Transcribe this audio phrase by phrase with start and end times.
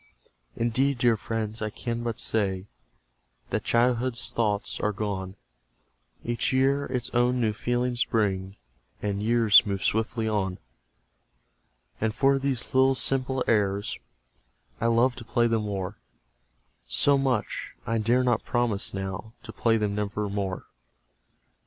[0.55, 2.65] "Indeed, dear friends, I can but say
[3.51, 5.35] That childhood's thoughts are gone;
[6.23, 8.55] Each year its own new feelings brings,
[9.03, 10.57] And years move swiftly on:
[11.99, 13.99] "And for these little simple airs
[14.79, 15.99] I love to play them o'er
[16.87, 20.65] So much I dare not promise, now, To play them never more."